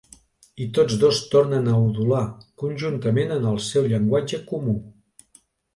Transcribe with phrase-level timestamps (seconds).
[0.63, 2.23] I tots dos tornen a udolar
[2.63, 4.79] conjuntament en el seu llenguatge comú.